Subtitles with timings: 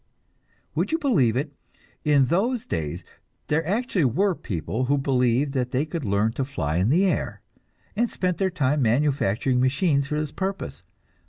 [0.73, 1.53] Would you believe it,
[2.03, 3.03] in those days
[3.49, 7.43] there actually were people who believed they could learn to fly in the air,
[7.95, 10.81] and spent their time manufacturing machines for this purpose!